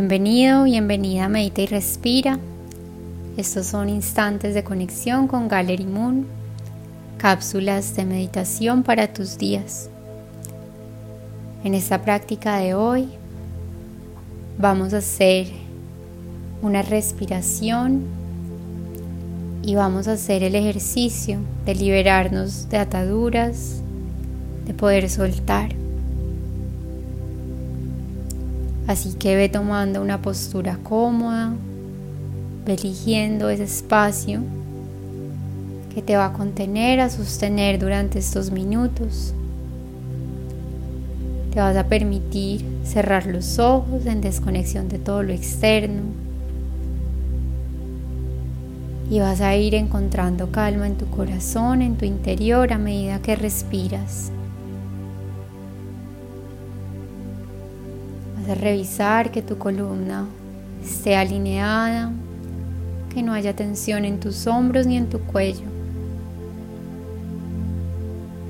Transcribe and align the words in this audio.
Bienvenido, 0.00 0.62
bienvenida, 0.62 1.28
medita 1.28 1.62
y 1.62 1.66
respira. 1.66 2.38
Estos 3.36 3.66
son 3.66 3.88
instantes 3.88 4.54
de 4.54 4.62
conexión 4.62 5.26
con 5.26 5.48
Gallery 5.48 5.86
Moon, 5.86 6.24
cápsulas 7.16 7.96
de 7.96 8.04
meditación 8.04 8.84
para 8.84 9.12
tus 9.12 9.38
días. 9.38 9.90
En 11.64 11.74
esta 11.74 12.00
práctica 12.00 12.58
de 12.58 12.74
hoy 12.74 13.08
vamos 14.56 14.94
a 14.94 14.98
hacer 14.98 15.48
una 16.62 16.82
respiración 16.82 18.04
y 19.64 19.74
vamos 19.74 20.06
a 20.06 20.12
hacer 20.12 20.44
el 20.44 20.54
ejercicio 20.54 21.40
de 21.66 21.74
liberarnos 21.74 22.68
de 22.68 22.78
ataduras, 22.78 23.82
de 24.64 24.74
poder 24.74 25.10
soltar. 25.10 25.74
Así 28.88 29.12
que 29.12 29.36
ve 29.36 29.50
tomando 29.50 30.00
una 30.00 30.22
postura 30.22 30.78
cómoda, 30.82 31.52
ve 32.64 32.72
eligiendo 32.72 33.50
ese 33.50 33.64
espacio 33.64 34.40
que 35.94 36.00
te 36.00 36.16
va 36.16 36.24
a 36.24 36.32
contener, 36.32 36.98
a 37.00 37.10
sostener 37.10 37.78
durante 37.78 38.18
estos 38.18 38.50
minutos. 38.50 39.34
Te 41.52 41.60
vas 41.60 41.76
a 41.76 41.84
permitir 41.84 42.64
cerrar 42.82 43.26
los 43.26 43.58
ojos 43.58 44.06
en 44.06 44.22
desconexión 44.22 44.88
de 44.88 44.98
todo 44.98 45.22
lo 45.22 45.34
externo. 45.34 46.00
Y 49.10 49.20
vas 49.20 49.42
a 49.42 49.54
ir 49.54 49.74
encontrando 49.74 50.50
calma 50.50 50.86
en 50.86 50.96
tu 50.96 51.04
corazón, 51.08 51.82
en 51.82 51.96
tu 51.96 52.06
interior 52.06 52.72
a 52.72 52.78
medida 52.78 53.20
que 53.20 53.36
respiras. 53.36 54.32
Revisar 58.54 59.30
que 59.30 59.42
tu 59.42 59.58
columna 59.58 60.26
esté 60.82 61.16
alineada, 61.16 62.10
que 63.12 63.22
no 63.22 63.32
haya 63.32 63.54
tensión 63.54 64.04
en 64.04 64.20
tus 64.20 64.46
hombros 64.46 64.86
ni 64.86 64.96
en 64.96 65.08
tu 65.08 65.20
cuello. 65.20 65.66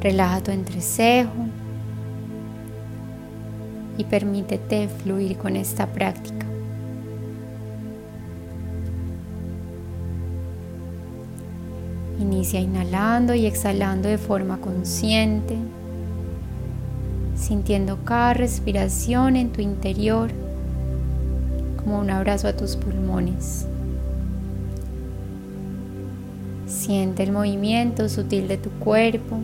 Relaja 0.00 0.40
tu 0.42 0.50
entrecejo 0.50 1.30
y 3.98 4.04
permítete 4.04 4.88
fluir 4.88 5.36
con 5.36 5.56
esta 5.56 5.86
práctica. 5.86 6.46
Inicia 12.18 12.60
inhalando 12.60 13.34
y 13.34 13.46
exhalando 13.46 14.08
de 14.08 14.18
forma 14.18 14.58
consciente 14.58 15.56
sintiendo 17.50 17.98
cada 18.04 18.32
respiración 18.32 19.34
en 19.34 19.50
tu 19.50 19.60
interior 19.60 20.30
como 21.78 21.98
un 21.98 22.08
abrazo 22.08 22.46
a 22.46 22.52
tus 22.52 22.76
pulmones. 22.76 23.66
Siente 26.68 27.24
el 27.24 27.32
movimiento 27.32 28.08
sutil 28.08 28.46
de 28.46 28.56
tu 28.56 28.70
cuerpo 28.70 29.40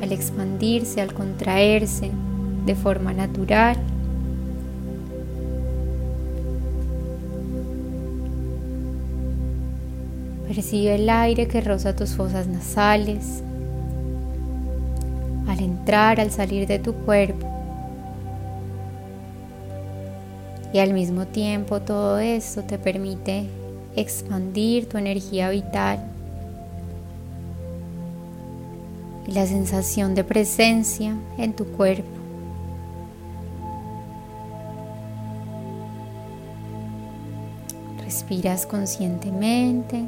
al 0.00 0.12
expandirse, 0.12 1.02
al 1.02 1.12
contraerse 1.12 2.10
de 2.64 2.74
forma 2.74 3.12
natural. 3.12 3.76
Percibe 10.46 10.94
el 10.94 11.10
aire 11.10 11.48
que 11.48 11.60
roza 11.60 11.94
tus 11.94 12.14
fosas 12.14 12.46
nasales 12.46 13.42
al 15.48 15.60
entrar, 15.60 16.20
al 16.20 16.30
salir 16.30 16.68
de 16.68 16.78
tu 16.78 16.92
cuerpo. 16.92 17.46
Y 20.72 20.78
al 20.78 20.92
mismo 20.92 21.26
tiempo 21.26 21.80
todo 21.80 22.18
esto 22.18 22.62
te 22.62 22.78
permite 22.78 23.46
expandir 23.96 24.88
tu 24.88 24.98
energía 24.98 25.48
vital 25.50 25.98
y 29.26 29.32
la 29.32 29.46
sensación 29.46 30.14
de 30.14 30.24
presencia 30.24 31.16
en 31.38 31.54
tu 31.54 31.64
cuerpo. 31.66 32.08
Respiras 38.04 38.66
conscientemente. 38.66 40.04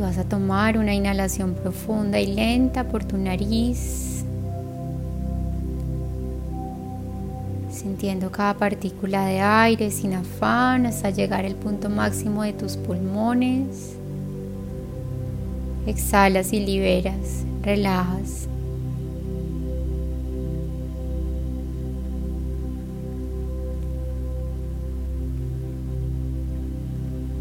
Vas 0.00 0.18
a 0.18 0.24
tomar 0.24 0.76
una 0.78 0.94
inhalación 0.94 1.54
profunda 1.54 2.18
y 2.18 2.34
lenta 2.34 2.84
por 2.84 3.04
tu 3.04 3.16
nariz, 3.16 4.24
sintiendo 7.70 8.30
cada 8.30 8.54
partícula 8.54 9.24
de 9.26 9.40
aire 9.40 9.90
sin 9.90 10.14
afán 10.14 10.86
hasta 10.86 11.10
llegar 11.10 11.44
al 11.46 11.54
punto 11.54 11.88
máximo 11.88 12.42
de 12.42 12.52
tus 12.52 12.76
pulmones. 12.76 13.94
Exhalas 15.86 16.52
y 16.52 16.60
liberas, 16.60 17.44
relajas. 17.62 18.49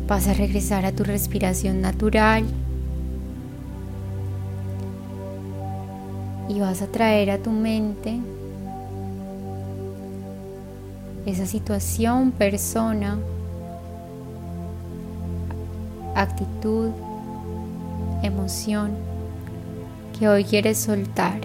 Vas 0.10 0.28
a 0.28 0.34
regresar 0.34 0.88
a 0.88 0.92
tu 0.92 1.04
respiración 1.04 1.82
natural 1.82 2.44
y 6.50 6.60
vas 6.60 6.82
a 6.82 6.88
traer 6.88 7.30
a 7.30 7.38
tu 7.38 7.52
mente 7.52 8.20
esa 11.28 11.46
situación, 11.46 12.32
persona, 12.32 13.20
actitud, 16.16 16.90
emoción 18.24 18.94
que 20.18 20.28
hoy 20.28 20.44
quieres 20.44 20.80
soltar. 20.80 21.40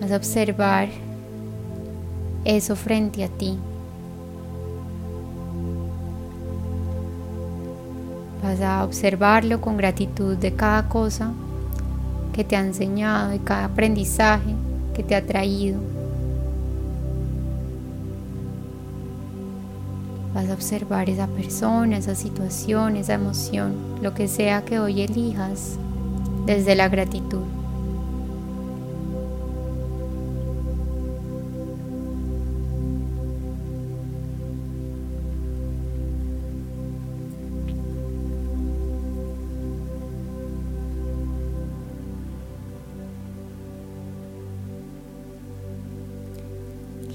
Vas 0.00 0.10
a 0.10 0.16
observar 0.16 0.88
eso 2.44 2.74
frente 2.74 3.22
a 3.22 3.28
ti. 3.28 3.56
Vas 8.42 8.60
a 8.60 8.84
observarlo 8.84 9.60
con 9.60 9.76
gratitud 9.76 10.36
de 10.36 10.54
cada 10.54 10.88
cosa 10.88 11.32
que 12.32 12.44
te 12.44 12.56
ha 12.56 12.60
enseñado, 12.60 13.34
y 13.34 13.38
cada 13.38 13.66
aprendizaje 13.66 14.54
que 14.94 15.02
te 15.02 15.14
ha 15.14 15.26
traído. 15.26 15.78
Vas 20.34 20.48
a 20.48 20.54
observar 20.54 21.10
esa 21.10 21.26
persona, 21.26 21.98
esa 21.98 22.14
situación, 22.14 22.96
esa 22.96 23.14
emoción, 23.14 23.74
lo 24.00 24.14
que 24.14 24.28
sea 24.28 24.64
que 24.64 24.78
hoy 24.78 25.02
elijas 25.02 25.76
desde 26.46 26.76
la 26.76 26.88
gratitud. 26.88 27.59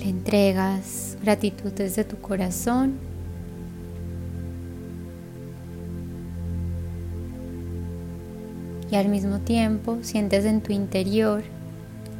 Entregas 0.09 1.17
gratitud 1.21 1.71
desde 1.71 2.03
tu 2.03 2.17
corazón. 2.17 2.93
Y 8.91 8.95
al 8.95 9.09
mismo 9.09 9.39
tiempo 9.39 9.97
sientes 10.01 10.45
en 10.45 10.61
tu 10.61 10.71
interior 10.71 11.43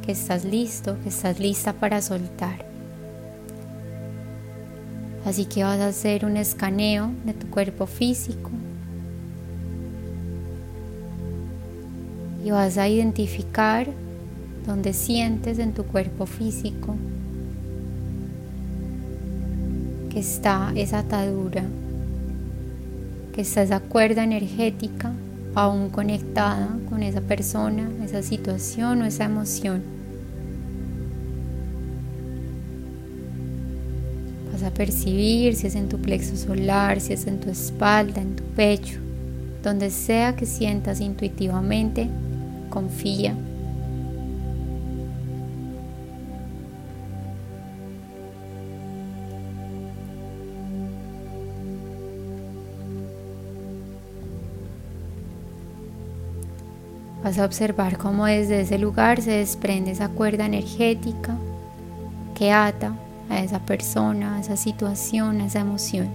que 0.04 0.12
estás 0.12 0.44
listo, 0.44 0.96
que 1.02 1.08
estás 1.08 1.38
lista 1.38 1.72
para 1.72 2.02
soltar. 2.02 2.66
Así 5.24 5.44
que 5.46 5.64
vas 5.64 5.80
a 5.80 5.88
hacer 5.88 6.24
un 6.24 6.36
escaneo 6.36 7.10
de 7.24 7.34
tu 7.34 7.48
cuerpo 7.48 7.86
físico 7.86 8.50
y 12.44 12.50
vas 12.52 12.78
a 12.78 12.88
identificar 12.88 13.88
dónde 14.64 14.92
sientes 14.92 15.58
en 15.58 15.74
tu 15.74 15.84
cuerpo 15.84 16.26
físico 16.26 16.94
que 20.16 20.20
está 20.20 20.72
esa 20.74 21.00
atadura, 21.00 21.62
que 23.34 23.42
está 23.42 23.62
esa 23.62 23.80
cuerda 23.80 24.24
energética 24.24 25.12
aún 25.54 25.90
conectada 25.90 26.70
con 26.88 27.02
esa 27.02 27.20
persona, 27.20 27.86
esa 28.02 28.22
situación 28.22 29.02
o 29.02 29.04
esa 29.04 29.24
emoción. 29.24 29.82
Vas 34.54 34.62
a 34.62 34.70
percibir 34.70 35.54
si 35.54 35.66
es 35.66 35.74
en 35.74 35.90
tu 35.90 35.98
plexo 35.98 36.34
solar, 36.34 36.98
si 36.98 37.12
es 37.12 37.26
en 37.26 37.38
tu 37.38 37.50
espalda, 37.50 38.22
en 38.22 38.36
tu 38.36 38.42
pecho, 38.42 38.98
donde 39.62 39.90
sea 39.90 40.34
que 40.34 40.46
sientas 40.46 41.02
intuitivamente, 41.02 42.08
confía. 42.70 43.34
Vas 57.26 57.40
a 57.40 57.44
observar 57.44 57.98
cómo 57.98 58.26
desde 58.26 58.60
ese 58.60 58.78
lugar 58.78 59.20
se 59.20 59.32
desprende 59.32 59.90
esa 59.90 60.08
cuerda 60.08 60.46
energética 60.46 61.36
que 62.36 62.52
ata 62.52 62.94
a 63.28 63.40
esa 63.40 63.58
persona, 63.58 64.36
a 64.36 64.40
esa 64.40 64.56
situación, 64.56 65.40
a 65.40 65.46
esa 65.46 65.58
emoción. 65.58 66.08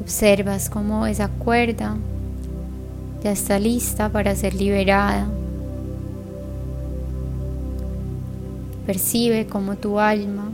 Observas 0.00 0.68
cómo 0.68 1.06
esa 1.06 1.28
cuerda 1.28 1.96
ya 3.22 3.30
está 3.30 3.60
lista 3.60 4.08
para 4.08 4.34
ser 4.34 4.54
liberada 4.54 5.28
Percibe 8.88 9.46
cómo 9.46 9.76
tu 9.76 10.00
alma 10.00 10.50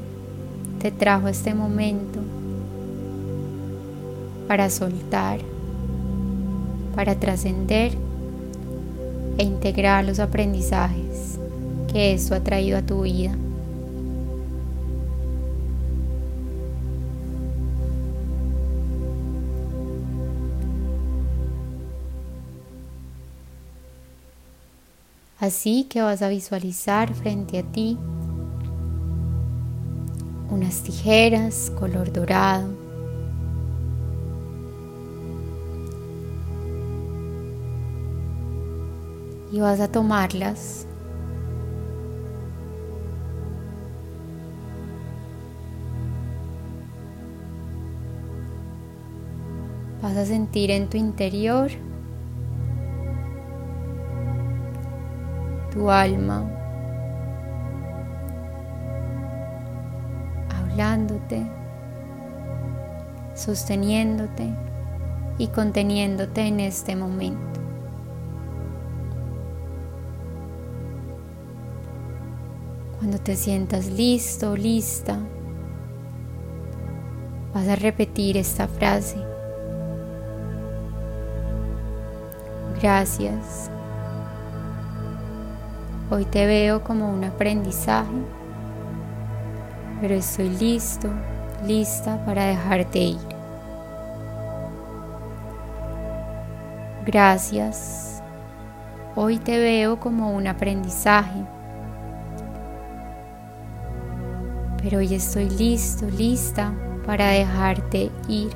te 0.81 0.91
trajo 0.91 1.29
este 1.29 1.55
momento 1.55 2.19
para 4.49 4.71
soltar, 4.71 5.39
para 6.97 7.15
trascender 7.15 7.93
e 9.39 9.45
integrar 9.45 10.05
los 10.05 10.19
aprendizajes 10.19 11.39
que 11.93 12.13
esto 12.13 12.35
ha 12.35 12.41
traído 12.41 12.77
a 12.77 12.83
tu 12.83 13.03
vida. 13.03 13.37
Así 25.39 25.85
que 25.85 26.03
vas 26.03 26.21
a 26.21 26.29
visualizar 26.29 27.15
frente 27.15 27.61
a 27.61 27.63
ti 27.63 27.97
unas 30.55 30.83
tijeras 30.83 31.73
color 31.79 32.13
dorado. 32.13 32.69
Y 39.53 39.61
vas 39.61 39.81
a 39.81 39.91
tomarlas. 39.91 40.87
Vas 50.03 50.17
a 50.17 50.27
sentir 50.27 50.71
en 50.71 50.89
tu 50.89 50.97
interior 50.97 51.71
tu 55.73 55.91
alma 55.91 56.64
sosteniéndote 63.35 64.49
y 65.39 65.49
conteniéndote 65.49 66.43
en 66.43 66.61
este 66.61 66.97
momento. 66.97 67.61
Cuando 72.99 73.19
te 73.19 73.37
sientas 73.37 73.87
listo 73.87 74.57
lista, 74.57 75.19
vas 77.53 77.69
a 77.69 77.77
repetir 77.77 78.37
esta 78.37 78.67
frase. 78.67 79.19
Gracias. 82.81 83.71
Hoy 86.11 86.25
te 86.25 86.47
veo 86.47 86.83
como 86.83 87.11
un 87.11 87.25
aprendizaje 87.25 88.44
pero 90.05 90.17
estoy 90.17 90.51
listo, 90.51 91.09
lista 91.67 92.23
para 92.27 92.45
dejarte 92.45 92.99
ir. 92.99 93.19
Gracias. 97.07 98.23
Hoy 99.17 99.39
te 99.39 99.59
veo 99.59 99.99
como 99.99 100.35
un 100.35 100.47
aprendizaje, 100.47 101.43
pero 104.83 104.99
hoy 104.99 105.15
estoy 105.15 105.49
listo, 105.49 106.05
lista 106.11 106.75
para 107.07 107.29
dejarte 107.29 108.11
ir. 108.29 108.53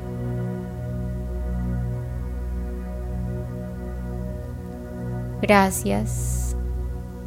Gracias. 5.41 6.55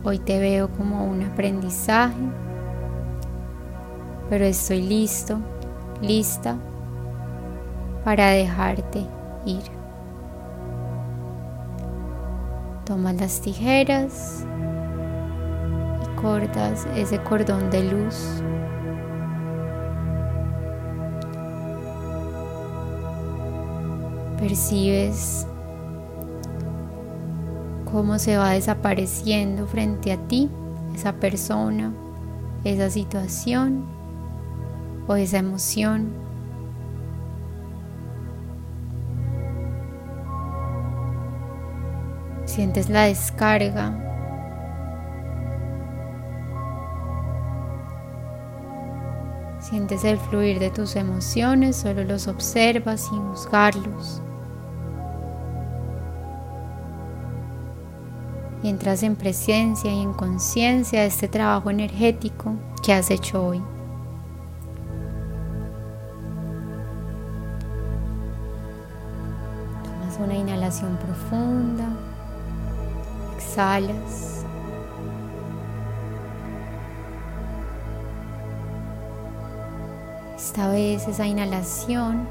Hoy 0.03 0.19
te 0.19 0.39
veo 0.39 0.69
como 0.69 1.07
un 1.07 1.23
aprendizaje 1.23 2.50
pero 4.31 4.45
estoy 4.45 4.81
listo, 4.81 5.39
lista 6.01 6.55
para 8.05 8.29
dejarte 8.29 9.05
ir. 9.45 9.61
Tomas 12.85 13.15
las 13.15 13.41
tijeras 13.41 14.45
y 16.01 16.21
cortas 16.21 16.87
ese 16.95 17.21
cordón 17.21 17.69
de 17.71 17.83
luz. 17.83 18.41
Percibes 24.39 25.45
cómo 27.91 28.17
se 28.17 28.37
va 28.37 28.51
desapareciendo 28.51 29.67
frente 29.67 30.13
a 30.13 30.17
ti 30.29 30.49
esa 30.95 31.11
persona, 31.11 31.91
esa 32.63 32.89
situación 32.89 33.99
o 35.11 35.15
esa 35.15 35.37
emoción. 35.37 36.09
Sientes 42.45 42.89
la 42.89 43.03
descarga. 43.03 43.97
Sientes 49.59 50.03
el 50.03 50.17
fluir 50.17 50.59
de 50.59 50.69
tus 50.69 50.95
emociones, 50.95 51.77
solo 51.77 52.03
los 52.03 52.27
observas 52.27 53.01
sin 53.01 53.19
juzgarlos. 53.29 54.21
Y 58.63 58.69
entras 58.69 59.03
en 59.03 59.15
presencia 59.15 59.91
y 59.91 60.01
en 60.01 60.13
conciencia 60.13 61.01
de 61.01 61.07
este 61.07 61.27
trabajo 61.27 61.69
energético 61.69 62.55
que 62.83 62.93
has 62.93 63.09
hecho 63.11 63.45
hoy. 63.45 63.61
Profunda, 70.79 71.85
exhalas. 73.35 74.45
Esta 80.35 80.69
vez 80.69 81.07
esa 81.07 81.27
inhalación 81.27 82.27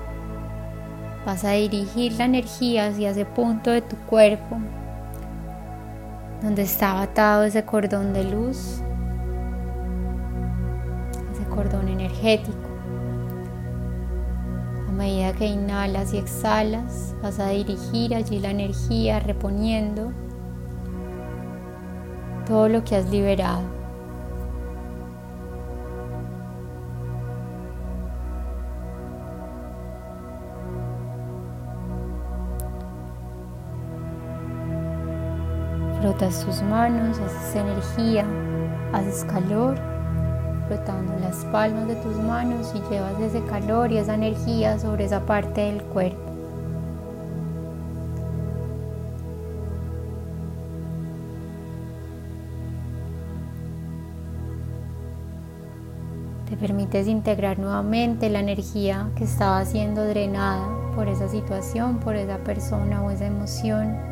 vas 1.26 1.44
a 1.44 1.52
dirigir 1.52 2.12
la 2.12 2.24
energía 2.24 2.86
hacia 2.86 3.10
ese 3.10 3.24
punto 3.24 3.70
de 3.70 3.82
tu 3.82 3.96
cuerpo 3.96 4.58
donde 6.42 6.62
estaba 6.62 7.02
atado 7.02 7.44
ese 7.44 7.64
cordón 7.64 8.14
de 8.14 8.24
luz, 8.24 8.82
ese 11.32 11.44
cordón 11.50 11.88
energético 11.88 12.69
medida 15.00 15.32
que 15.32 15.46
inhalas 15.46 16.12
y 16.12 16.18
exhalas, 16.18 17.14
vas 17.22 17.38
a 17.40 17.48
dirigir 17.48 18.14
allí 18.14 18.38
la 18.38 18.50
energía 18.50 19.18
reponiendo 19.18 20.12
todo 22.46 22.68
lo 22.68 22.84
que 22.84 22.96
has 22.96 23.08
liberado. 23.08 23.62
Frotas 35.98 36.44
tus 36.44 36.60
manos, 36.62 37.18
haces 37.20 37.56
energía, 37.56 38.26
haces 38.92 39.24
calor 39.24 39.99
las 40.70 41.44
palmas 41.46 41.88
de 41.88 41.96
tus 41.96 42.16
manos 42.16 42.72
y 42.74 42.92
llevas 42.92 43.20
ese 43.20 43.42
calor 43.44 43.90
y 43.90 43.98
esa 43.98 44.14
energía 44.14 44.78
sobre 44.78 45.04
esa 45.04 45.26
parte 45.26 45.62
del 45.62 45.82
cuerpo. 45.82 46.30
Te 56.48 56.56
permites 56.56 57.06
integrar 57.06 57.58
nuevamente 57.58 58.28
la 58.28 58.40
energía 58.40 59.08
que 59.16 59.24
estaba 59.24 59.64
siendo 59.64 60.04
drenada 60.04 60.68
por 60.94 61.08
esa 61.08 61.28
situación, 61.28 61.98
por 61.98 62.16
esa 62.16 62.38
persona 62.38 63.02
o 63.02 63.10
esa 63.10 63.26
emoción. 63.26 64.09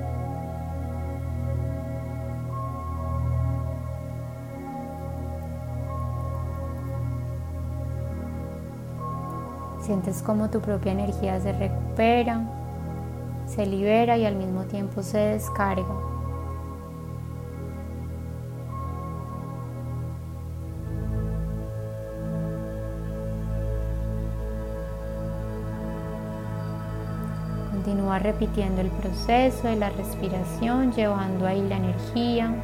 Sientes 9.88 10.22
como 10.22 10.50
tu 10.50 10.60
propia 10.60 10.92
energía 10.92 11.40
se 11.40 11.50
recupera, 11.50 12.42
se 13.46 13.64
libera 13.64 14.18
y 14.18 14.26
al 14.26 14.36
mismo 14.36 14.64
tiempo 14.64 15.02
se 15.02 15.16
descarga. 15.16 15.86
Continúa 27.72 28.18
repitiendo 28.18 28.82
el 28.82 28.90
proceso 28.90 29.68
de 29.68 29.76
la 29.76 29.88
respiración, 29.88 30.92
llevando 30.92 31.46
ahí 31.46 31.66
la 31.66 31.78
energía. 31.78 32.54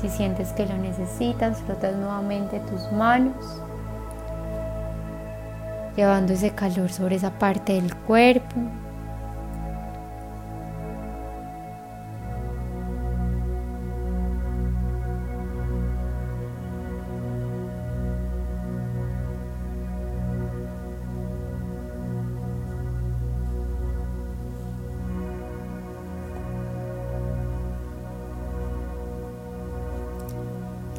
Si 0.00 0.08
sientes 0.08 0.52
que 0.52 0.64
lo 0.64 0.76
necesitas, 0.76 1.60
frotas 1.62 1.96
nuevamente 1.96 2.60
tus 2.60 2.92
manos, 2.92 3.60
llevando 5.96 6.32
ese 6.32 6.50
calor 6.50 6.90
sobre 6.90 7.16
esa 7.16 7.38
parte 7.38 7.74
del 7.74 7.94
cuerpo. 7.94 8.56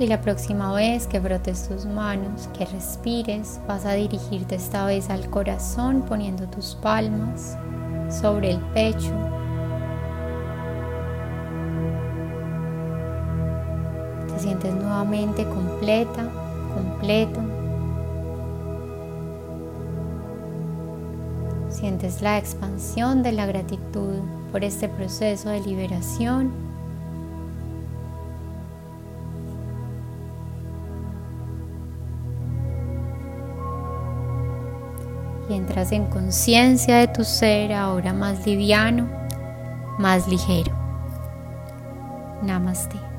Y 0.04 0.08
la 0.08 0.20
próxima 0.20 0.74
vez 0.74 1.08
que 1.08 1.22
brotes 1.22 1.70
tus 1.70 1.86
manos, 1.86 2.50
que 2.58 2.66
respires, 2.66 3.62
vas 3.70 3.86
a 3.86 3.94
dirigirte 3.94 4.56
esta 4.56 4.86
vez 4.86 5.10
al 5.10 5.30
corazón 5.30 6.02
poniendo 6.02 6.46
tus 6.46 6.76
palmas 6.76 7.58
sobre 8.10 8.52
el 8.52 8.60
pecho. 8.74 9.14
Te 14.28 14.40
sientes 14.40 14.74
nuevamente 14.74 15.46
completa, 15.46 16.30
completo. 16.76 17.40
Sientes 21.70 22.22
la 22.22 22.40
expansión 22.40 23.24
de 23.24 23.32
la 23.32 23.46
gratitud 23.46 24.20
por 24.52 24.66
este 24.66 24.90
proceso 24.90 25.48
de 25.48 25.62
liberación 25.62 26.73
y 35.54 35.58
entras 35.58 35.92
en 35.92 36.06
conciencia 36.08 36.98
de 36.98 37.08
tu 37.08 37.24
ser 37.24 37.74
ahora 37.74 38.14
más 38.14 38.46
liviano, 38.46 39.08
más 39.98 40.28
ligero. 40.28 40.72
Namaste. 42.42 43.13